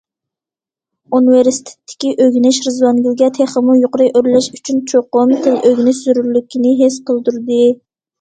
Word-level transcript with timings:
ئۇنىۋېرسىتېتتىكى 1.17 2.13
ئۆگىنىش 2.23 2.59
رىزۋانگۈلگە 2.67 3.27
تېخىمۇ 3.35 3.75
يۇقىرى 3.81 4.07
ئۆرلەش 4.21 4.47
ئۈچۈن 4.55 4.79
چوقۇم 4.93 5.35
تىل 5.45 5.59
ئۆگىنىش 5.61 6.01
زۆرۈرلۈكىنى 6.07 6.73
ھېس 6.81 6.99
قىلدۇردى. 7.11 7.61